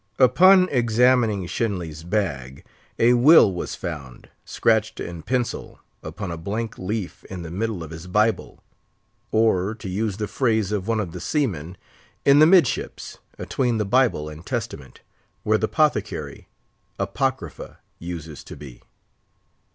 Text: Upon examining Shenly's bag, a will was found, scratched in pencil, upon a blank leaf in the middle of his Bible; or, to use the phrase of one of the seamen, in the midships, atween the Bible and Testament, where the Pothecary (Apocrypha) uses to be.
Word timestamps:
Upon 0.17 0.67
examining 0.71 1.45
Shenly's 1.45 2.01
bag, 2.03 2.65
a 2.97 3.13
will 3.13 3.53
was 3.53 3.75
found, 3.75 4.29
scratched 4.43 4.99
in 4.99 5.21
pencil, 5.21 5.79
upon 6.01 6.31
a 6.31 6.37
blank 6.37 6.79
leaf 6.79 7.23
in 7.25 7.43
the 7.43 7.51
middle 7.51 7.83
of 7.83 7.91
his 7.91 8.07
Bible; 8.07 8.63
or, 9.31 9.75
to 9.75 9.87
use 9.87 10.17
the 10.17 10.27
phrase 10.27 10.71
of 10.71 10.87
one 10.87 10.99
of 10.99 11.11
the 11.11 11.21
seamen, 11.21 11.77
in 12.25 12.39
the 12.39 12.47
midships, 12.47 13.19
atween 13.37 13.77
the 13.77 13.85
Bible 13.85 14.27
and 14.27 14.43
Testament, 14.43 15.01
where 15.43 15.59
the 15.59 15.67
Pothecary 15.67 16.47
(Apocrypha) 16.97 17.77
uses 17.99 18.43
to 18.45 18.55
be. 18.55 18.81